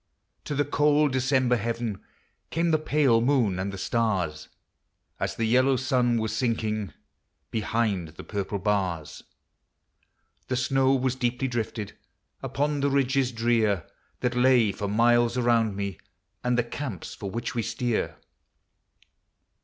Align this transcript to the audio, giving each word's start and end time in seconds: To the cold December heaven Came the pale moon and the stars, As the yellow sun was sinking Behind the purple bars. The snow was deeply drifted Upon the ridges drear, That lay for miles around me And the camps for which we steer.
To 0.45 0.55
the 0.55 0.65
cold 0.65 1.11
December 1.11 1.55
heaven 1.57 2.01
Came 2.49 2.71
the 2.71 2.79
pale 2.79 3.21
moon 3.21 3.59
and 3.59 3.71
the 3.71 3.77
stars, 3.77 4.49
As 5.19 5.35
the 5.35 5.45
yellow 5.45 5.75
sun 5.75 6.17
was 6.17 6.35
sinking 6.35 6.93
Behind 7.51 8.07
the 8.07 8.23
purple 8.23 8.57
bars. 8.57 9.21
The 10.47 10.55
snow 10.55 10.95
was 10.95 11.13
deeply 11.13 11.47
drifted 11.47 11.95
Upon 12.41 12.79
the 12.79 12.89
ridges 12.89 13.31
drear, 13.31 13.85
That 14.21 14.33
lay 14.35 14.71
for 14.71 14.87
miles 14.87 15.37
around 15.37 15.75
me 15.75 15.99
And 16.43 16.57
the 16.57 16.63
camps 16.63 17.13
for 17.13 17.29
which 17.29 17.53
we 17.53 17.61
steer. 17.61 18.17